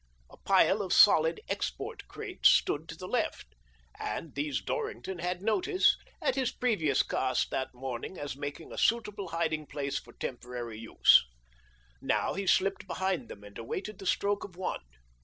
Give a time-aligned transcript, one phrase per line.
[0.31, 3.53] A pile of solid" export" crates stood to the left,
[3.99, 5.83] and these Dorrington had noted
[6.23, 9.27] at his previous 180 THE DOBBINGTON DEED BOX call that morning as making a suitable
[9.27, 11.23] hiding place for temporary use.
[12.01, 14.81] Now he slipped behind them and awaited the stroke of one.